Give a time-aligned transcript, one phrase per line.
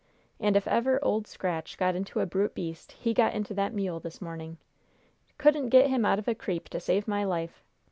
[0.39, 3.99] And, if ever Old Scratch got into a brute beast, he got into that mule
[3.99, 4.57] this morning.
[5.37, 7.63] Couldn't get him out of a creep to save my life!